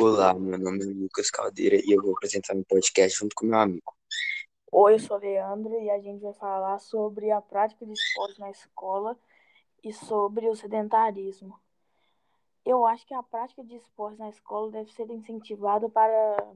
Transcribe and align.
Olá, 0.00 0.32
meu 0.32 0.56
nome 0.56 0.84
é 0.84 0.86
Lucas 0.86 1.28
Caldeira 1.28 1.74
e 1.74 1.90
eu 1.90 2.00
vou 2.00 2.12
apresentar 2.12 2.54
meu 2.54 2.64
podcast 2.64 3.18
junto 3.18 3.34
com 3.34 3.46
meu 3.46 3.58
amigo. 3.58 3.92
Oi, 4.70 4.94
eu 4.94 4.98
sou 5.00 5.16
Leandro 5.16 5.74
e 5.80 5.90
a 5.90 5.98
gente 5.98 6.22
vai 6.22 6.32
falar 6.34 6.78
sobre 6.78 7.32
a 7.32 7.40
prática 7.40 7.84
de 7.84 7.94
esporte 7.94 8.38
na 8.38 8.48
escola 8.48 9.18
e 9.82 9.92
sobre 9.92 10.48
o 10.48 10.54
sedentarismo. 10.54 11.58
Eu 12.64 12.86
acho 12.86 13.04
que 13.08 13.12
a 13.12 13.24
prática 13.24 13.64
de 13.64 13.74
esporte 13.74 14.20
na 14.20 14.28
escola 14.28 14.70
deve 14.70 14.92
ser 14.92 15.10
incentivada 15.10 15.88
para, 15.88 16.46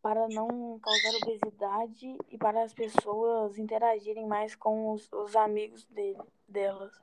para 0.00 0.26
não 0.28 0.78
causar 0.78 1.18
obesidade 1.22 2.16
e 2.30 2.38
para 2.38 2.62
as 2.62 2.72
pessoas 2.72 3.58
interagirem 3.58 4.26
mais 4.26 4.54
com 4.56 4.90
os, 4.90 5.12
os 5.12 5.36
amigos 5.36 5.84
dele, 5.84 6.22
delas. 6.48 6.98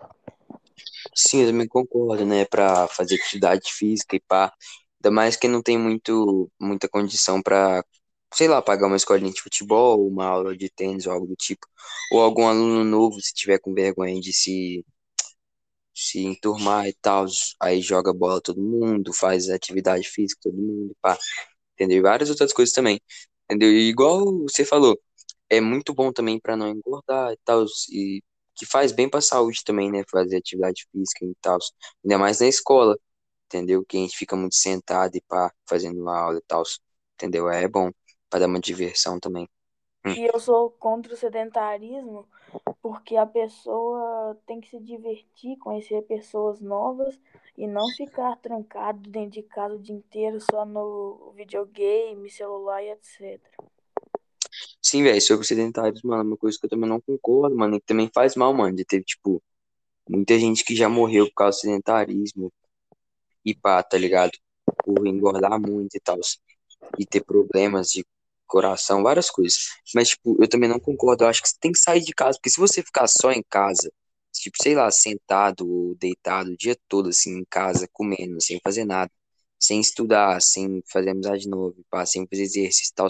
Sim, 1.15 1.41
eu 1.41 1.47
também 1.51 1.67
concordo, 1.67 2.25
né? 2.25 2.45
Pra 2.45 2.87
fazer 2.87 3.15
atividade 3.15 3.71
física 3.73 4.15
e 4.15 4.19
pá. 4.19 4.53
Ainda 5.03 5.11
mais 5.13 5.35
que 5.35 5.47
não 5.47 5.61
tem 5.61 5.77
muito, 5.77 6.49
muita 6.59 6.87
condição 6.89 7.41
pra, 7.41 7.83
sei 8.33 8.47
lá, 8.47 8.61
pagar 8.61 8.87
uma 8.87 8.95
escolinha 8.95 9.31
de 9.31 9.41
futebol, 9.41 10.07
uma 10.07 10.25
aula 10.25 10.55
de 10.55 10.69
tênis 10.69 11.05
ou 11.07 11.13
algo 11.13 11.27
do 11.27 11.35
tipo. 11.35 11.65
Ou 12.13 12.21
algum 12.21 12.47
aluno 12.47 12.83
novo, 12.83 13.19
se 13.21 13.33
tiver 13.33 13.59
com 13.59 13.73
vergonha 13.73 14.19
de 14.21 14.31
se, 14.33 14.85
se 15.93 16.19
enturmar 16.25 16.87
e 16.87 16.93
tal, 17.01 17.25
aí 17.61 17.81
joga 17.81 18.13
bola 18.13 18.41
todo 18.41 18.61
mundo, 18.61 19.13
faz 19.13 19.49
atividade 19.49 20.07
física 20.07 20.39
todo 20.43 20.55
mundo, 20.57 20.95
pá. 21.01 21.17
Entendeu? 21.75 21.99
E 21.99 22.01
várias 22.01 22.29
outras 22.31 22.53
coisas 22.53 22.73
também. 22.73 23.01
Entendeu? 23.45 23.71
E 23.71 23.89
igual 23.89 24.25
você 24.43 24.65
falou, 24.65 24.99
é 25.49 25.61
muito 25.61 25.93
bom 25.93 26.11
também 26.13 26.39
pra 26.39 26.57
não 26.57 26.69
engordar 26.69 27.33
e 27.33 27.37
tal. 27.45 27.65
E 27.91 28.23
que 28.55 28.65
faz 28.65 28.91
bem 28.91 29.09
pra 29.09 29.21
saúde 29.21 29.63
também, 29.63 29.91
né? 29.91 30.03
Fazer 30.09 30.37
atividade 30.37 30.87
física 30.91 31.25
e 31.25 31.35
tal. 31.41 31.57
Ainda 32.03 32.17
mais 32.17 32.39
na 32.39 32.47
escola, 32.47 32.97
entendeu? 33.45 33.83
Que 33.85 33.97
a 33.97 33.99
gente 34.01 34.17
fica 34.17 34.35
muito 34.35 34.55
sentado 34.55 35.15
e 35.15 35.21
pá, 35.21 35.51
fazendo 35.67 36.07
aula 36.09 36.37
e 36.37 36.43
tal. 36.47 36.63
Entendeu? 37.15 37.49
É 37.49 37.67
bom 37.67 37.91
pra 38.29 38.39
dar 38.39 38.47
uma 38.47 38.59
diversão 38.59 39.19
também. 39.19 39.47
Hum. 40.05 40.13
E 40.13 40.25
eu 40.25 40.39
sou 40.39 40.71
contra 40.71 41.13
o 41.13 41.17
sedentarismo 41.17 42.27
porque 42.81 43.15
a 43.15 43.25
pessoa 43.25 44.37
tem 44.45 44.59
que 44.59 44.69
se 44.69 44.79
divertir, 44.79 45.57
conhecer 45.57 46.01
pessoas 46.03 46.59
novas 46.59 47.19
e 47.57 47.67
não 47.67 47.87
ficar 47.89 48.35
trancado 48.37 49.09
dentro 49.09 49.31
de 49.31 49.43
casa 49.43 49.75
o 49.75 49.79
dia 49.79 49.95
inteiro 49.95 50.39
só 50.41 50.65
no 50.65 51.31
videogame, 51.35 52.29
celular 52.29 52.83
e 52.83 52.89
etc. 52.89 53.39
Sim, 54.91 55.03
velho, 55.03 55.21
sobre 55.21 55.45
sedentários, 55.47 56.01
mano, 56.03 56.23
uma 56.31 56.37
coisa 56.37 56.57
que 56.59 56.65
eu 56.65 56.69
também 56.69 56.89
não 56.89 56.99
concordo, 57.01 57.55
mano, 57.55 57.75
e 57.75 57.79
que 57.79 57.85
também 57.85 58.09
faz 58.13 58.35
mal, 58.35 58.53
mano, 58.53 58.75
de 58.75 58.83
ter, 58.85 59.01
tipo, 59.03 59.41
muita 60.09 60.39
gente 60.39 60.63
que 60.65 60.75
já 60.75 60.89
morreu 60.89 61.27
por 61.27 61.35
causa 61.35 61.57
do 61.59 61.61
sedentarismo 61.61 62.51
e 63.45 63.55
pá, 63.55 63.83
tá 63.83 63.97
ligado? 63.97 64.31
Por 64.85 65.07
engordar 65.07 65.59
muito 65.61 65.95
e 65.95 65.99
tal, 66.01 66.19
e 66.99 67.05
ter 67.05 67.23
problemas 67.25 67.89
de 67.91 68.05
coração, 68.47 69.03
várias 69.03 69.29
coisas. 69.31 69.59
Mas, 69.95 70.09
tipo, 70.09 70.37
eu 70.41 70.49
também 70.49 70.69
não 70.69 70.79
concordo, 70.79 71.23
eu 71.25 71.29
acho 71.29 71.41
que 71.43 71.49
você 71.49 71.57
tem 71.61 71.71
que 71.73 71.79
sair 71.79 72.01
de 72.01 72.13
casa, 72.13 72.37
porque 72.39 72.49
se 72.51 72.59
você 72.59 72.83
ficar 72.83 73.07
só 73.07 73.31
em 73.31 73.43
casa, 73.49 73.91
tipo, 74.33 74.57
sei 74.63 74.75
lá, 74.75 74.91
sentado 74.91 75.67
ou 75.69 75.95
deitado 75.95 76.51
o 76.51 76.57
dia 76.57 76.75
todo, 76.89 77.09
assim, 77.09 77.39
em 77.39 77.45
casa, 77.49 77.87
comendo, 77.93 78.41
sem 78.41 78.59
fazer 78.63 78.85
nada, 78.85 79.11
sem 79.59 79.79
estudar, 79.81 80.41
sem 80.41 80.81
fazer 80.91 81.11
amizade 81.11 81.47
nova, 81.49 81.75
pá, 81.89 82.05
sem 82.05 82.27
fazer 82.27 82.43
exercício 82.43 82.91
e 82.91 82.95
tal, 82.95 83.07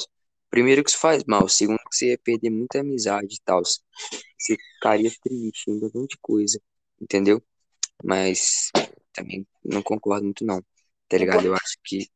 Primeiro 0.51 0.83
que 0.83 0.89
isso 0.89 0.99
faz 0.99 1.23
mal, 1.23 1.47
segundo 1.47 1.77
que 1.77 1.95
você 1.95 2.09
ia 2.09 2.17
perder 2.17 2.49
muita 2.49 2.81
amizade 2.81 3.35
e 3.35 3.41
tal. 3.45 3.63
Você 3.63 4.57
ficaria 4.75 5.09
triste, 5.23 5.71
ainda 5.71 5.85
um 5.87 6.01
monte 6.01 6.11
de 6.11 6.17
coisa, 6.21 6.61
entendeu? 7.01 7.41
Mas 8.03 8.69
também 9.13 9.47
não 9.63 9.81
concordo 9.81 10.25
muito 10.25 10.45
não, 10.45 10.61
tá 11.07 11.17
ligado? 11.17 11.45
Eu 11.45 11.55
acho 11.55 11.77
que... 11.85 12.09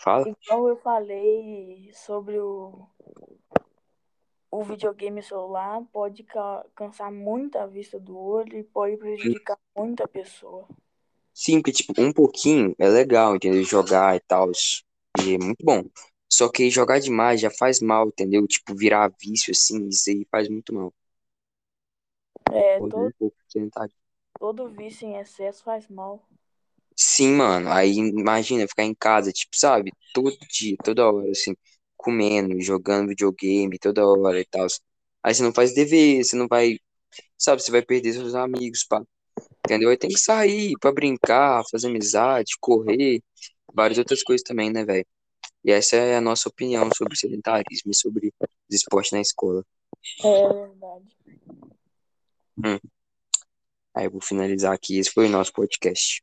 Fala? 0.00 0.28
Então 0.28 0.68
eu 0.68 0.76
falei 0.76 1.90
sobre 1.92 2.38
o, 2.38 2.86
o 4.50 4.62
videogame 4.62 5.22
celular, 5.22 5.82
pode 5.92 6.24
cansar 6.74 7.10
muito 7.10 7.58
a 7.58 7.66
vista 7.66 7.98
do 7.98 8.16
olho 8.16 8.58
e 8.58 8.62
pode 8.62 8.96
prejudicar 8.96 9.58
muito 9.76 10.02
a 10.04 10.08
pessoa. 10.08 10.68
Sim, 11.34 11.60
porque 11.60 11.72
tipo, 11.72 11.92
um 12.00 12.12
pouquinho 12.12 12.74
é 12.78 12.88
legal, 12.88 13.34
entendeu? 13.34 13.62
Jogar 13.64 14.14
e 14.14 14.20
tal, 14.20 14.50
e 15.20 15.34
é 15.34 15.38
muito 15.38 15.64
bom. 15.64 15.82
Só 16.30 16.48
que 16.50 16.70
jogar 16.70 17.00
demais 17.00 17.40
já 17.40 17.50
faz 17.50 17.80
mal, 17.80 18.08
entendeu? 18.08 18.46
Tipo, 18.46 18.74
virar 18.74 19.12
vício, 19.20 19.52
assim, 19.52 19.88
isso 19.88 20.10
aí 20.10 20.26
faz 20.30 20.48
muito 20.48 20.74
mal. 20.74 20.92
É, 22.52 22.78
todo, 22.80 23.12
todo 24.38 24.68
vício 24.68 25.06
em 25.06 25.18
excesso 25.18 25.62
faz 25.62 25.88
mal. 25.88 26.22
Sim, 26.96 27.32
mano. 27.34 27.70
Aí 27.70 27.92
imagina 27.96 28.66
ficar 28.66 28.84
em 28.84 28.94
casa, 28.94 29.32
tipo, 29.32 29.56
sabe? 29.56 29.92
Todo 30.14 30.36
dia, 30.50 30.76
toda 30.82 31.10
hora, 31.10 31.30
assim, 31.30 31.54
comendo, 31.96 32.60
jogando 32.60 33.08
videogame 33.08 33.78
toda 33.78 34.06
hora 34.06 34.40
e 34.40 34.44
tal. 34.46 34.66
Aí 35.22 35.34
você 35.34 35.42
não 35.42 35.52
faz 35.52 35.74
dever, 35.74 36.24
você 36.24 36.36
não 36.36 36.46
vai, 36.48 36.78
sabe? 37.38 37.62
Você 37.62 37.70
vai 37.72 37.82
perder 37.82 38.14
seus 38.14 38.34
amigos, 38.34 38.84
pá. 38.84 39.02
Entendeu? 39.66 39.90
Aí 39.90 39.98
tem 39.98 40.10
que 40.10 40.18
sair 40.20 40.74
pra 40.80 40.92
brincar, 40.92 41.64
fazer 41.70 41.88
amizade, 41.88 42.54
correr, 42.60 43.22
várias 43.74 43.98
outras 43.98 44.22
coisas 44.22 44.44
também, 44.44 44.70
né, 44.72 44.84
velho? 44.84 45.06
E 45.66 45.72
essa 45.72 45.96
é 45.96 46.14
a 46.14 46.20
nossa 46.20 46.48
opinião 46.48 46.88
sobre 46.96 47.14
o 47.14 47.16
sedentarismo 47.16 47.90
e 47.90 47.96
sobre 47.96 48.32
os 48.38 48.76
esportes 48.76 49.10
na 49.10 49.20
escola. 49.20 49.64
É 50.22 50.52
verdade. 50.52 51.16
Hum. 52.64 52.78
Aí 53.92 54.04
eu 54.04 54.12
vou 54.12 54.20
finalizar 54.20 54.72
aqui. 54.72 54.96
Esse 54.96 55.10
foi 55.10 55.26
o 55.26 55.28
nosso 55.28 55.52
podcast. 55.52 56.22